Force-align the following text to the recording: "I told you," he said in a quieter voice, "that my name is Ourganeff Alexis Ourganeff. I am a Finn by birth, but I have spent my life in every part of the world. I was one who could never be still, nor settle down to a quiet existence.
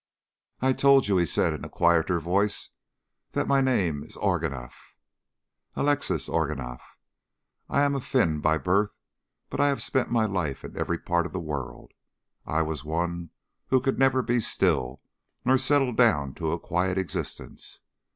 "I 0.61 0.73
told 0.73 1.07
you," 1.07 1.17
he 1.17 1.27
said 1.27 1.53
in 1.53 1.63
a 1.63 1.69
quieter 1.69 2.19
voice, 2.19 2.71
"that 3.33 3.47
my 3.47 3.61
name 3.61 4.03
is 4.03 4.17
Ourganeff 4.17 4.73
Alexis 5.75 6.27
Ourganeff. 6.27 6.81
I 7.69 7.83
am 7.83 7.93
a 7.93 8.01
Finn 8.01 8.39
by 8.41 8.57
birth, 8.57 8.95
but 9.51 9.61
I 9.61 9.67
have 9.67 9.83
spent 9.83 10.09
my 10.09 10.25
life 10.25 10.63
in 10.63 10.75
every 10.75 10.97
part 10.97 11.27
of 11.27 11.33
the 11.33 11.39
world. 11.39 11.91
I 12.47 12.63
was 12.63 12.83
one 12.83 13.29
who 13.67 13.79
could 13.79 13.99
never 13.99 14.23
be 14.23 14.39
still, 14.39 15.03
nor 15.45 15.59
settle 15.59 15.93
down 15.93 16.33
to 16.33 16.51
a 16.51 16.57
quiet 16.59 16.97
existence. 16.97 17.81